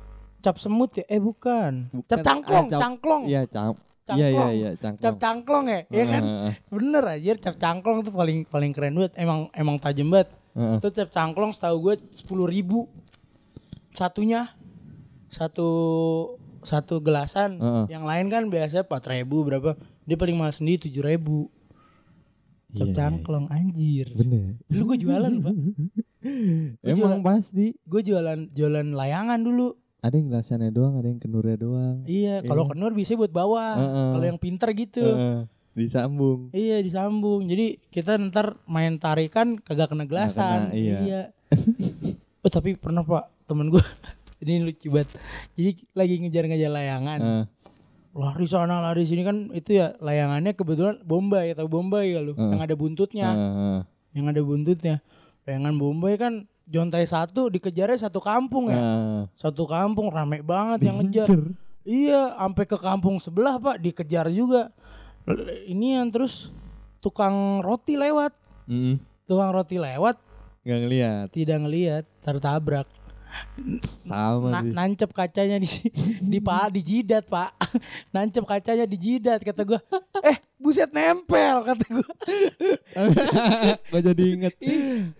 [0.42, 1.06] Cap semut ya?
[1.06, 1.86] Eh bukan.
[1.88, 2.08] Bukan.
[2.08, 3.22] Cap cangklong, Ah, cap- cangklong.
[3.24, 3.42] Iya.
[3.46, 3.84] Cangklong.
[4.06, 5.02] Iya, iya, iya, cangklong.
[5.02, 5.80] Cap cangklong ya?
[5.88, 6.22] Iya kan?
[6.22, 9.12] Heeh, Bener aja cap cangklong tuh paling paling keren banget.
[9.14, 10.30] Emang emang tajam banget.
[10.54, 12.86] Tuh cap cangklong setahu gue sepuluh ribu
[13.90, 14.52] satunya
[15.28, 15.68] satu
[16.62, 17.58] satu gelasan.
[17.58, 17.84] Heeh.
[17.92, 19.74] Yang lain kan biasa empat ribu berapa?
[20.02, 21.50] Dia paling mahal sendiri tujuh ribu.
[22.76, 24.06] Iya, iya, cangklong anjir.
[24.12, 24.60] Bener.
[24.68, 25.54] Dulu gue jualan pak.
[26.84, 27.72] Emang pasti.
[27.82, 29.72] Gue jualan jualan layangan dulu.
[30.04, 31.96] Ada yang gelasannya doang, ada yang kenurnya doang.
[32.06, 32.70] Iya, kalau Iya.
[32.76, 33.66] kenur bisa buat bawa.
[33.74, 34.08] Heeh.
[34.14, 35.02] Kalau yang pinter gitu.
[35.02, 35.38] Heeh.
[35.72, 36.40] Disambung.
[36.52, 37.44] Iya disambung.
[37.44, 40.72] Jadi kita ntar main tarikan kagak kena gelasan.
[40.72, 41.22] kena, iya.
[42.40, 43.82] Oh tapi pernah pak temen gue
[44.46, 45.18] ini lucu banget.
[45.58, 47.18] Jadi lagi ngejar-ngejar layangan.
[47.18, 47.44] Eh,
[48.16, 52.48] Lari sana lari sini kan itu ya layangannya kebetulan Bombay tahu Bombay ya lu Heeh.
[52.56, 53.28] yang ada buntutnya.
[53.28, 53.80] eh, eh.
[54.16, 54.96] Yang ada buntutnya.
[55.44, 56.32] Layangan Bombay kan
[56.64, 58.80] jontai satu dikejarnya satu kampung ya.
[58.80, 61.28] Eh, Satu kampung rame banget yang ngejar.
[61.86, 64.72] Iya, sampai ke kampung sebelah pak dikejar juga.
[65.68, 66.48] Ini yang terus
[66.98, 68.32] tukang roti lewat,
[68.66, 70.18] Mm, tukang roti lewat
[70.66, 72.88] nggak ngeliat tidak ngelihat tertabrak.
[74.02, 75.68] Sama Na- sih nancep kacanya di
[76.20, 77.56] di pa di jidat pak,
[78.14, 79.80] nancep kacanya di jidat kata gua.
[80.20, 82.10] Eh buset nempel kata gua.
[83.86, 84.54] Gak jadi inget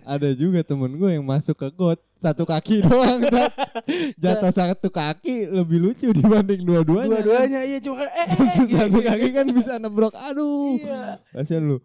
[0.02, 3.52] Ada juga temen gue yang masuk ke got Satu kaki doang Tat.
[4.16, 8.74] Jatuh satu kaki Lebih lucu dibanding dua-duanya Dua-duanya iya cuma kan, eh, eh, eh gitu.
[8.74, 11.20] Satu kaki kan bisa nebrok Aduh Iya.
[11.30, 11.76] Kasian lu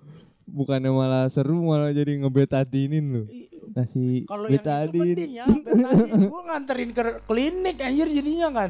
[0.48, 3.24] Bukannya malah seru Malah jadi ngebetadinin lu
[3.72, 6.28] Kasih Kalau yang itu ya, betadin.
[6.28, 8.70] gua nganterin ke klinik anjir jadinya kan.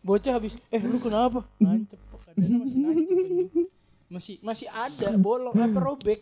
[0.00, 1.44] Bocah habis, eh lu kenapa?
[1.58, 3.16] Nancep, kadang masih nancep.
[4.08, 6.20] Masih masih ada bolong apa robek.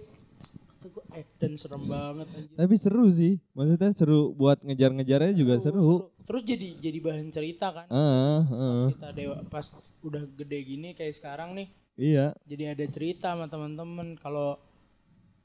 [1.13, 2.55] Eh dan serem banget anjir.
[2.55, 7.87] Tapi seru sih Maksudnya seru Buat ngejar-ngejarnya juga seru Terus jadi jadi bahan cerita kan.
[7.87, 9.67] Ah, Pas kita dewa, pas
[10.01, 14.59] udah gede gini kayak sekarang nih, Iya jadi ada cerita sama teman-teman kalau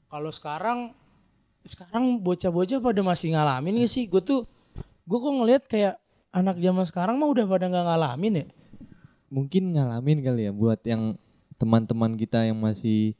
[0.06, 0.90] kalau sekarang
[1.64, 4.04] sekarang bocah-bocah pada masih ngalamin gak sih?
[4.04, 4.40] Gue tuh
[5.02, 5.94] gue kok ngeliat kayak
[6.30, 8.46] anak zaman sekarang mah udah pada nggak ngalamin ya?
[9.28, 11.16] Mungkin ngalamin kali ya Buat yang
[11.56, 13.14] teman-teman kita yang masih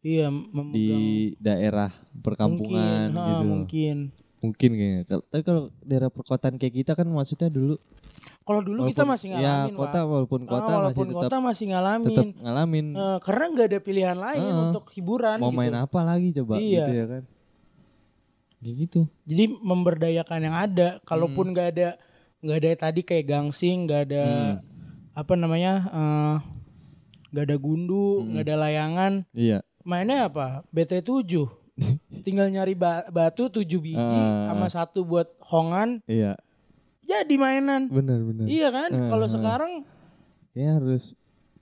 [0.00, 0.72] iya memegang.
[0.72, 0.88] di
[1.36, 3.44] daerah perkampungan mungkin, ha, gitu.
[3.44, 3.96] mungkin.
[4.40, 5.02] Mungkin kayaknya.
[5.20, 7.76] Tapi kalau daerah perkotaan kayak kita kan maksudnya dulu
[8.40, 10.06] kalau dulu kita walaupun- masih ya ngalamin kota Pak.
[10.06, 12.08] walaupun Ah, kota walaupun masih kota tetap masih ngalamin.
[12.08, 12.86] tetap ngalamin.
[12.92, 14.62] Eh, karena nggak ada pilihan lain Heeh.
[14.64, 15.58] untuk hiburan mau gitu.
[15.58, 16.64] main apa lagi coba Iya.
[16.80, 17.22] gitu ya kan
[18.60, 19.00] gitu.
[19.24, 21.52] Jadi memberdayakan yang ada kalaupun Hmm.
[21.56, 21.88] nggak ada
[22.40, 24.54] nggak ada tadi kayak gangsing nggak ada Hmm.
[25.12, 26.34] apa namanya eh,
[27.32, 28.36] nggak ada gundu Hmm.
[28.36, 29.12] nggak ada layangan.
[29.32, 29.58] Iya.
[29.80, 30.60] Mainnya apa?
[30.68, 31.48] BT7
[32.26, 34.52] tinggal nyari ba- batu 7 biji Ah.
[34.52, 36.04] sama satu buat hongan.
[36.04, 36.36] Iya.
[37.00, 37.88] Jadi mainan.
[37.88, 38.44] Benar benar.
[38.44, 38.90] Iya kan?
[38.92, 39.32] Ah, kalau ah.
[39.32, 39.72] sekarang
[40.52, 41.04] kayaknya harus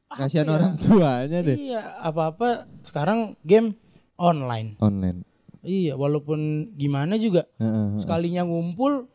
[0.08, 0.52] apa kasihan ya?
[0.56, 1.56] orang tuanya deh.
[1.56, 2.66] Iya apa-apa.
[2.82, 3.76] Sekarang game
[4.18, 4.74] online.
[4.82, 5.27] Online
[5.60, 6.38] iya walaupun
[6.74, 7.98] gimana juga heeh.
[7.98, 9.06] sekalinya ngumpul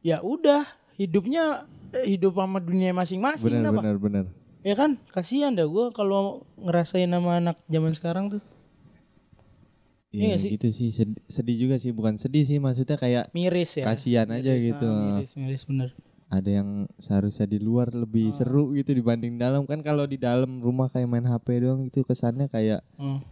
[0.00, 4.24] ya udah hidupnya eh, hidup sama dunia masing-masing benar apa benar benar
[4.60, 5.00] ya kan?
[5.08, 8.42] Kasihan dah gue kalau ngerasain sama anak zaman sekarang tuh.
[10.10, 10.50] Iya nggak sih?
[10.52, 10.88] gitu sih.
[10.90, 11.94] Sedih, sedih juga sih.
[11.94, 13.88] Bukan sedih sih maksudnya kayak miris ya?
[13.88, 14.84] kasihan aja Miris, gitu.
[14.84, 15.88] ah, miris miris bener.
[16.28, 18.36] Ada yang seharusnya di luar lebih Ah.
[18.36, 19.64] seru gitu dibanding dalam.
[19.64, 23.24] Kan kalau di dalam rumah kayak main HP doang itu kesannya kayak Hmm.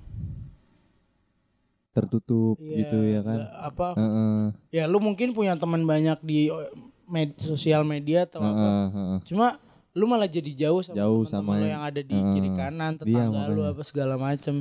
[1.98, 3.38] Tertutup Iya, gitu ya kan?
[3.61, 6.70] apa Heeh, ya lu mungkin punya teman banyak di eh,
[7.04, 8.52] med sosial media atau apa.
[8.54, 9.18] Heeh, heeh.
[9.24, 9.58] cuma
[9.90, 12.32] lu malah jadi jauh sama Jauh teman-teman sama lu yang- ada di Heeh.
[12.32, 13.72] kiri kanan Iya, tetangga lu makanya.
[13.72, 14.54] apa segala macem.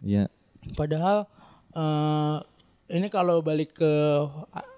[0.00, 0.24] Iya.
[0.72, 1.24] Padahal
[1.72, 2.36] eh
[2.92, 3.92] ini kalau balik ke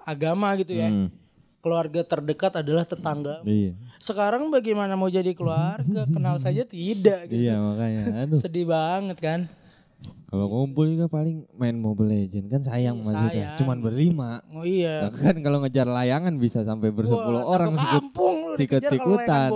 [0.00, 1.10] agama gitu ya Hmm,
[1.58, 3.42] keluarga terdekat adalah tetangga.
[3.42, 3.74] Iya.
[3.98, 6.04] Sekarang bagaimana mau jadi keluarga?
[6.06, 7.40] Kenal saja tidak gitu.
[7.40, 8.02] Iya makanya.
[8.22, 8.38] Aduh.
[8.38, 9.40] Sedih banget kan
[10.25, 13.31] kalau ngumpul juga paling main Mobile Legend kan sayang Iya, maksudnya.
[13.31, 13.59] sayang.
[13.62, 14.31] cuman berlima.
[14.51, 15.07] Oh iya.
[15.09, 19.55] Kan kalau ngejar layangan bisa sampai bersepuluh Wah, orang kampung sikut-sikutan.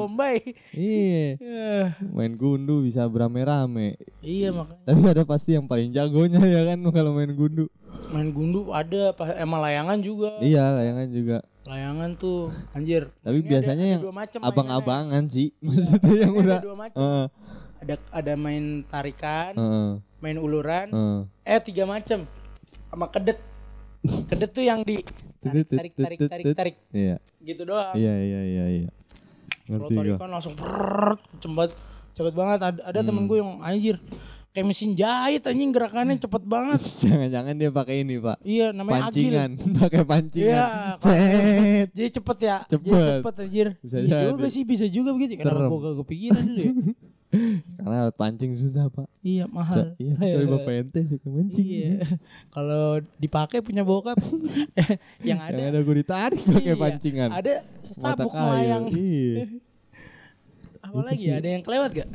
[0.70, 1.34] iya.
[2.14, 3.98] Main gundu bisa berame-rame.
[4.22, 4.86] Iya makanya.
[4.86, 7.66] Tapi ada pasti yang paling jagonya ya kan kalau main gundu.
[8.14, 10.38] Main gundu ada pas emang layangan juga.
[10.38, 11.38] Iya layangan juga.
[11.68, 13.12] Layangan tuh anjir.
[13.20, 15.52] Tapi Ini biasanya ada yang macem abang-abangan sih.
[15.66, 17.24] Maksudnya yang udah dua macam Heeh,
[17.78, 21.20] ada ada main tarikan heeh, main uluran heeh.
[21.44, 22.26] eh tiga macam
[22.88, 23.38] sama kedet.
[24.26, 25.02] Kedet tuh yang di
[25.38, 26.76] tarik tarik tarik tarik, tarik.
[26.90, 27.16] iya.
[27.38, 27.92] Gitu doang.
[27.92, 28.88] Iya iya iya iya.
[29.64, 31.70] Kalau tarikan langsung brrrr, cepet
[32.14, 32.58] cepet banget.
[32.62, 33.28] Ada, ada temen Hmm.
[33.28, 33.96] gue yang anjir
[34.48, 36.80] kayak mesin jahit anjing gerakannya cepet banget.
[37.04, 38.36] Jangan-jangan dia pakai ini pak.
[38.40, 39.28] Iya namanya agil.
[39.28, 39.50] Pancingan.
[39.78, 40.48] Pakai pancingan.
[40.48, 40.66] Iya,
[41.92, 42.58] jadi cepet ya.
[42.66, 43.18] Jadi Cepet.
[43.20, 43.68] cepet anjir.
[43.78, 45.36] Bisa iya juga sih bisa juga begitu.
[45.36, 45.68] Serem.
[45.68, 46.72] gue gak kepikiran dulu ya
[47.76, 49.04] karena alat pancing susah pak.
[49.20, 49.92] Iya mahal.
[50.00, 51.60] Iya kecuali bapak ente suka mancing.
[51.60, 51.92] Iya.
[52.48, 52.84] Kalau
[53.20, 54.16] dipakai punya bokap
[55.28, 55.62] yang yang ada.
[55.76, 57.28] ada gue ditarik pakai iya, pancingan.
[57.28, 59.44] ada sabuk melayang iya.
[60.80, 62.10] Apa lagi ya ada yang kelewat gak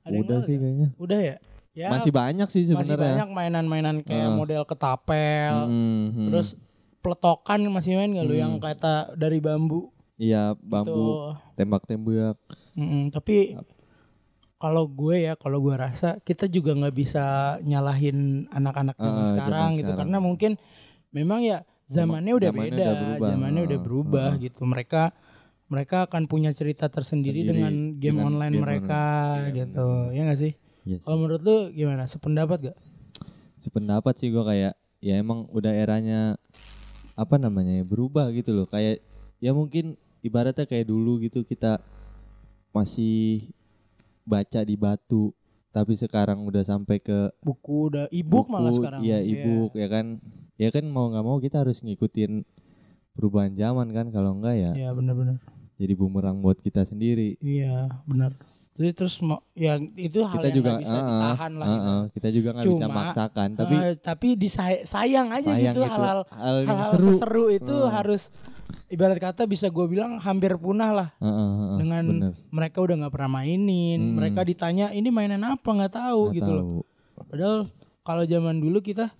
[0.00, 0.62] ada yang udah sih gak?
[0.62, 0.88] kayaknya.
[0.96, 1.36] Udah ya?
[1.70, 1.88] Ya.
[1.90, 3.14] Masih banyak sih masih sebenarnya.
[3.26, 4.38] banyak mainan-mainan kayak Heeh.
[4.38, 5.54] model ketapel.
[5.66, 6.26] Hmm, hmm.
[6.30, 6.48] terus
[7.00, 8.42] peletokan masih main gak lu Hmm.
[8.46, 9.90] yang kata dari bambu?
[10.14, 10.94] Iya bambu.
[10.94, 11.34] Tuh.
[11.56, 12.36] tembak-tembak.
[12.76, 13.56] Mm-mm, tapi
[14.60, 17.24] kalau gue ya kalau gue rasa kita juga nggak bisa
[17.64, 19.98] nyalahin anak-anak zaman Ah, zaman sekarang gitu sekarang.
[20.04, 20.52] karena mungkin
[21.10, 23.28] memang ya zamannya udah zamannya beda, udah berubah.
[23.32, 24.42] zamannya udah berubah heeh.
[24.46, 24.60] gitu.
[24.62, 25.02] Mereka
[25.70, 29.40] mereka akan punya cerita tersendiri Sendiri dengan game dengan online game mereka online.
[29.40, 29.86] Iya, gitu.
[30.12, 30.52] Ya nggak sih?
[30.86, 31.02] Iya sih.
[31.02, 32.04] Kalau menurut lu gimana?
[32.06, 32.78] Sependapat gak?
[33.58, 36.40] sependapat sih gua kayak ya emang udah eranya
[37.12, 39.04] apa namanya ya berubah gitu loh kayak
[39.36, 41.76] ya mungkin ibaratnya kayak dulu gitu kita
[42.72, 43.52] masih
[44.22, 45.32] baca di batu
[45.70, 49.00] tapi sekarang udah sampai ke Buku udah e-book malah buku, sekarang.
[49.00, 50.18] iya ebook ya kan
[50.58, 52.42] ya kan mau nggak mau kita harus ngikutin
[53.12, 55.38] perubahan zaman kan kalau enggak ya Iya benar-benar.
[55.76, 58.34] jadi bumerang buat kita sendiri Iya benar.
[58.80, 61.60] Jadi terus mau yang itu hal kita yang juga nggak bisa ah, ditahan lah.
[61.60, 61.84] ah, gitu.
[61.86, 65.82] ah, kita juga nggak bisa maksakan tapi Eh, tapi disay- sayang aja sayang gitu gitu
[65.86, 67.92] hal-hal hal-hal seru seru itu Hmm.
[67.92, 68.22] harus
[68.88, 72.32] ibarat kata bisa gue bilang hampir punah lah Ah, ah, ah, ah, dengan bener.
[72.48, 74.14] mereka udah nggak pernah mainin Hmm.
[74.16, 76.80] mereka ditanya ini mainan apa nggak tahu Nggak gitu loh tahu.
[77.26, 77.56] padahal
[78.00, 79.12] kalau zaman dulu kita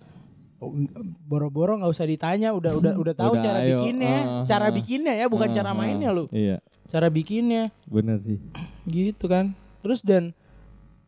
[1.21, 3.81] boro-boro nggak usah ditanya udah udah udah tahu Udah, cara ayo.
[3.81, 4.71] bikinnya Ah, cara ah.
[4.71, 8.37] bikinnya ya bukan Ah, cara mainnya lu Iya, cara bikinnya bener sih.
[8.85, 10.37] gitu kan terus dan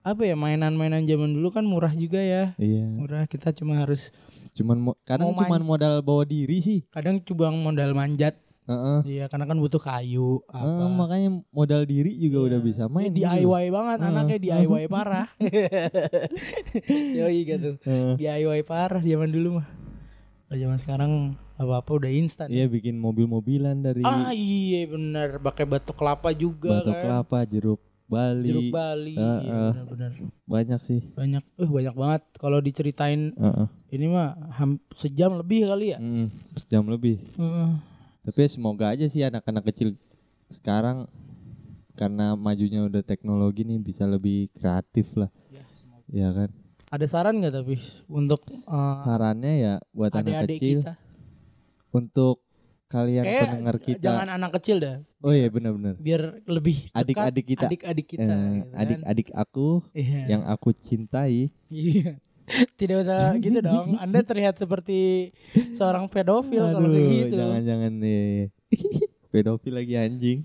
[0.01, 2.83] apa ya mainan-mainan zaman dulu kan murah juga ya Iya.
[2.89, 4.09] murah kita cuma harus
[4.53, 6.79] Cuman mo- kadang Mau cuman modal bawa diri sih.
[6.87, 8.99] kadang coba modal manjat Heeh.
[9.06, 12.47] iya karena kan butuh kayu apa makanya modal diri juga Iya.
[12.47, 13.10] udah bisa main.
[13.10, 13.19] Ini.
[13.19, 14.08] DIY banget Ah.
[14.10, 15.28] anaknya DIY parah
[17.17, 19.67] yoi gitu Eh, DIY parah zaman dulu mah
[20.45, 21.12] Kalau zaman sekarang
[21.54, 26.80] apa apa udah instan Iya bikin mobil-mobilan dari ah iya benar pakai batok kelapa juga
[26.80, 28.45] batok kan kelapa, jeruk Bali.
[28.45, 29.71] jeruk Bali Ah, iya, ah.
[29.71, 30.12] benar-benar
[30.45, 31.02] Banyak sih.
[31.10, 33.67] banyak eh banyak banget kalau diceritain Heeh.
[33.91, 36.28] ini mah ham- sejam lebih kali ya Mm,
[36.65, 37.17] jam lebih.
[37.34, 37.69] Heeh.
[38.23, 39.99] Tapi ya semoga aja sih anak-anak kecil
[40.49, 41.07] sekarang
[41.93, 45.29] karena majunya udah teknologi nih bisa lebih kreatif lah.
[46.07, 46.49] Ya kan.
[46.88, 50.93] ada saran nggak tapi untuk eh, Sarannya ya buat anak adik-adik kecil kita
[51.89, 52.36] untuk
[52.86, 53.97] kalian kayak pendengar kita.
[53.99, 55.97] jangan anak kecil dah Oh iya benar-benar.
[55.97, 57.65] biar lebih Adik-adik kita.
[57.65, 58.77] adik-adik kita Eh, gitu kan.
[58.77, 60.21] adik-adik aku Iya.
[60.29, 61.49] yang aku cintai.
[61.67, 62.21] Iya.
[62.75, 63.95] Tidak usah gitu dong.
[63.97, 65.32] Anda terlihat seperti
[65.73, 67.36] seorang pedofil kalau Aduh, kayak gitu.
[67.39, 68.32] jangan-jangan nih.
[69.34, 70.39] Pedofil lagi anjing.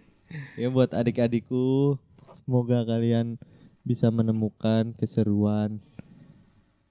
[0.60, 1.98] ya buat adik-adikku,
[2.40, 3.36] semoga kalian
[3.82, 5.82] bisa menemukan keseruan.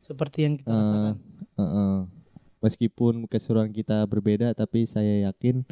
[0.04, 1.16] Seperti yang kita rasakan.
[1.18, 1.98] eh, eh.
[2.62, 5.66] Meskipun keseruan kita berbeda, tapi saya yakin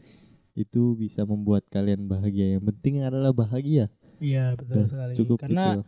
[0.58, 2.58] itu bisa membuat kalian bahagia.
[2.58, 3.94] Yang penting adalah bahagia.
[4.18, 5.14] Iya, betul Udah sekali.
[5.14, 5.82] cukup Karena gitu.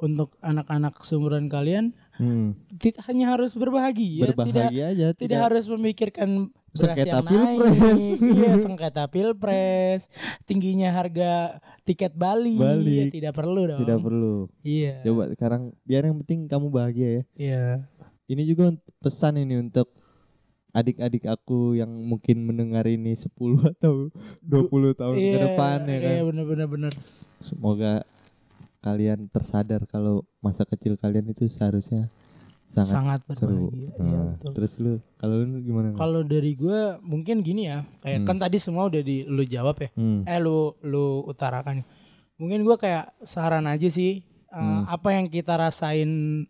[0.00, 5.64] untuk anak-anak seumuran kalian Hmm, tidak hanya harus berbahagia, tidak berbahagia aja, tidak, tidak, harus
[5.68, 7.76] memikirkan Sengketa yang pilpres.
[7.76, 10.00] naik, iya sengketa pilpres,
[10.44, 12.88] tingginya harga tiket Bali, Balik.
[12.88, 13.80] ya, tidak perlu dong.
[13.80, 14.36] tidak perlu.
[14.60, 15.04] Iya.
[15.04, 17.22] Coba sekarang biar yang penting kamu bahagia ya.
[17.36, 17.64] Iya.
[18.26, 19.92] Ini juga pesan ini untuk
[20.72, 23.28] adik-adik aku yang mungkin mendengar ini 10
[23.76, 24.12] atau
[24.44, 26.12] 20 tahun ke Iya, depan ya kan.
[26.12, 26.92] Iya, benar-benar benar.
[27.40, 28.04] Semoga
[28.86, 32.06] kalian tersadar kalau masa kecil kalian itu seharusnya
[32.70, 33.72] sangat, Sangat seru.
[33.72, 34.52] Iya, Nah, betul.
[34.54, 35.90] terus lu kalau lu gimana?
[35.92, 38.28] Kalau dari gue mungkin gini ya, kayak Hmm.
[38.28, 40.22] kan tadi semua udah di lu jawab ya, Hmm.
[40.22, 41.82] eh lu lu utarakan.
[42.36, 44.84] Mungkin gue kayak saran aja sih, Hmm.
[44.86, 46.44] apa yang kita rasain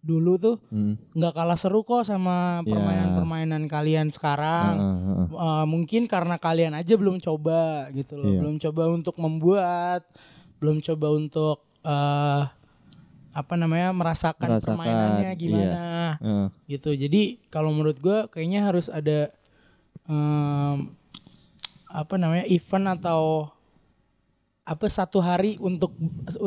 [0.00, 0.96] dulu tuh Hmm.
[1.12, 2.72] nggak kalah seru kok sama Ya.
[2.72, 4.74] permainan-permainan kalian sekarang.
[4.76, 5.60] Ah, ah, ah.
[5.60, 8.40] Eh, mungkin karena kalian aja belum coba gitu loh, Iya.
[8.40, 10.04] belum coba untuk membuat,
[10.56, 12.42] belum coba untuk eh
[13.30, 15.38] apa namanya merasakan, Merasakan, permainannya iya.
[15.38, 15.78] gimana
[16.18, 19.30] Ah, gitu jadi kalau menurut gue kayaknya harus ada
[20.04, 20.90] em,
[21.86, 23.50] apa namanya event atau
[24.60, 25.94] apa satu hari untuk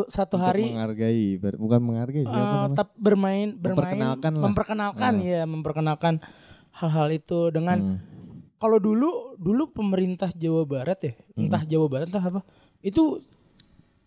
[0.07, 2.67] satu untuk hari menghargai, ber- bukan menghargai namanya?
[2.69, 4.43] tetap bermain bermain Memperkenalkan lah.
[4.43, 5.23] memperkenalkan Ah.
[5.23, 6.13] ya memperkenalkan
[6.73, 7.97] hal-hal itu dengan Hmm.
[8.57, 12.41] kalau dulu dulu pemerintah Jawa Barat ya entah Jawa Barat entah apa
[12.79, 13.23] itu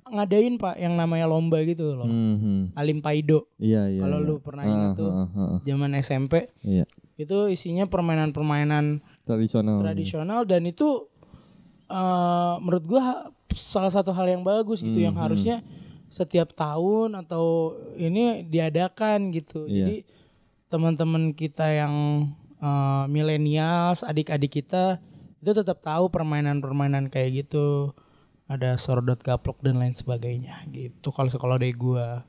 [0.08, 2.60] ngadain pak yang namanya lomba gitu loh Hmm, hmm.
[2.72, 4.00] Alim Paido Iya, iya.
[4.00, 4.26] Kalau iya.
[4.26, 5.08] lu pernah Ah, ingat tuh.
[5.08, 5.58] ah, ah, ah.
[5.60, 6.84] zaman SMP Iya,
[7.16, 9.80] itu isinya permainan-permainan tradisional.
[9.80, 11.10] tradisional dan itu
[11.86, 13.02] eh, menurut gua
[13.52, 15.62] salah satu hal yang bagus gitu yang Hmm, harusnya
[16.08, 19.64] setiap tahun atau ini diadakan gitu.
[19.64, 19.74] Iya.
[19.84, 19.96] Jadi
[20.66, 21.94] teman-teman kita yang
[22.56, 24.98] eh, millennials, adik-adik kita
[25.38, 27.92] itu tetap tahu permainan-permainan kayak gitu.
[28.46, 31.10] Ada sordot gaplok dan lain sebagainya gitu.
[31.10, 32.22] Kalau kalau dari gua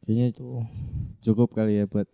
[0.00, 0.64] Kayaknya tuh.
[1.20, 2.08] cukup kali ya buat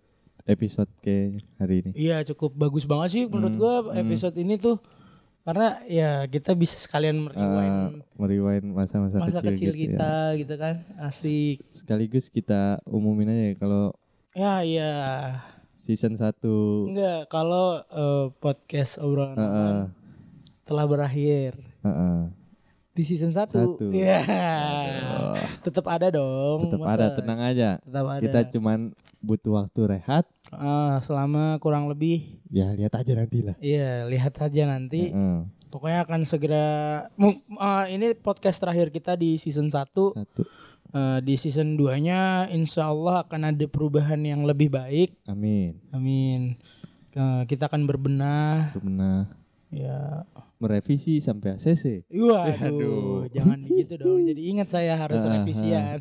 [0.45, 1.91] episode kayak hari ini.
[1.97, 3.99] Iya cukup bagus banget sih menurut Hmm, gua hmm.
[3.99, 4.79] episode ini tuh
[5.43, 7.77] karena ya kita bisa sekalian Eh, merewind
[8.15, 9.99] merewind masa-masa masa kecil, kecil, gitu ya.
[10.01, 13.85] kita gitu kan asik Sekaligus kita umumin aja ya kalau
[14.33, 14.91] ya iya
[15.77, 16.41] season 1
[16.89, 19.45] Enggak, kalau eh, podcast obrolan Heeh.
[19.45, 19.77] aman
[20.65, 22.21] telah berakhir Heeh.
[22.95, 23.51] Di season 1.
[23.51, 23.91] Satu.
[23.91, 24.23] Iya.
[25.61, 26.71] Tetap ada dong.
[26.71, 27.69] Tetap masa- ada, tenang aja.
[27.83, 28.23] Tetap ada.
[28.23, 28.79] Kita cuman
[29.19, 30.25] butuh waktu rehat.
[30.49, 33.57] Ah, selama kurang lebih Ya lihat aja nanti lah.
[33.59, 35.11] iya, lihat aja nanti.
[35.11, 35.39] Heeh.
[35.69, 36.67] Pokoknya akan segera
[37.59, 40.15] ah, ini podcast terakhir kita di season 1.
[40.15, 40.43] Satu.
[40.95, 45.19] Eh, di season 2-nya insya Allah akan ada perubahan yang lebih baik.
[45.27, 45.83] Amin.
[45.91, 46.55] Amin.
[47.11, 49.27] Eh, kita akan berbenah Pernah
[49.75, 50.23] ya
[50.57, 52.09] merevisi sampai ACC.
[52.09, 53.19] Waduh, Aduh.
[53.29, 54.25] jangan begitu dong.
[54.31, 55.99] Jadi ingat saya harus Ah, revisian.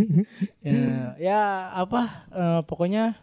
[0.64, 0.80] ya,
[1.18, 1.40] ya
[1.74, 2.02] apa?
[2.30, 3.18] eh, pokoknya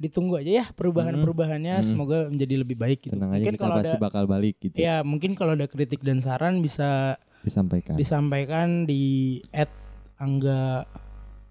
[0.00, 1.76] ditunggu aja ya perubahan-perubahannya.
[1.76, 1.86] Hmm.
[1.86, 3.12] Semoga menjadi lebih baik gitu.
[3.14, 4.74] Tenang mungkin kalau ada, bakal balik gitu.
[4.74, 7.94] ya mungkin kalau ada kritik dan saran bisa Disampaikan.
[7.96, 9.68] disampaikan di at
[10.16, 10.88] angga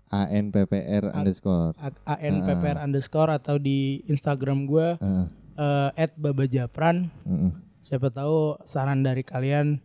[0.09, 1.77] ANPPR underscore.
[2.03, 5.25] anppr underscore atau di Instagram gua Heeh.
[5.59, 7.11] Eh, at babajapran.
[7.21, 7.51] Heeh.
[7.83, 9.83] Siapa tahu saran dari kalian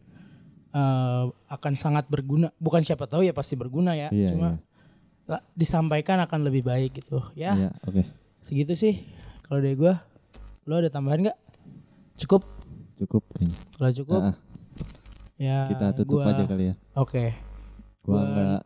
[0.71, 2.55] eh, akan sangat berguna.
[2.57, 4.09] Bukan siapa tahu ya pasti berguna ya.
[4.09, 4.51] Iya, Cuma
[5.25, 7.19] lah, disampaikan akan lebih baik gitu.
[7.33, 8.03] Ya, Iya, oke.
[8.41, 9.03] segitu sih.
[9.43, 9.99] Kalau dari gua,
[10.65, 11.39] lo ada tambahan nggak?
[12.17, 12.45] Cukup.
[12.95, 13.25] Cukup.
[13.75, 14.37] Kalau cukup, ah,
[15.35, 15.67] ya.
[15.67, 16.75] kita tutup gua- aja kali ya.
[16.95, 17.33] Oke.
[18.01, 18.63] Gua Gua- enggak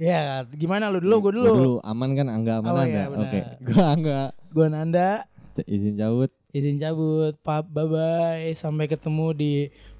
[0.00, 1.16] Ya, gimana lu dulu?
[1.20, 1.44] Gua dulu.
[1.44, 3.20] Gua dulu aman kan Angga aman Oh, iya, benar.
[3.20, 3.40] Oke.
[3.60, 5.08] Gua enggak Gua Nanda.
[5.66, 6.28] Izin jauh.
[6.50, 7.34] Izin cabut.
[7.40, 8.50] Pa- Bye bye.
[8.54, 9.52] Sampai ketemu di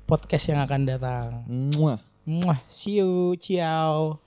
[0.05, 1.29] podcast yang akan datang.
[1.47, 2.01] Muah.
[2.27, 3.35] Muah, see you.
[3.37, 4.21] Ciao.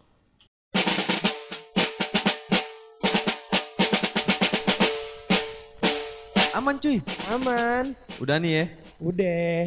[6.53, 7.01] Aman cuy.
[7.33, 7.97] Aman.
[8.21, 8.65] Udah nih ya.
[9.01, 9.57] Udah.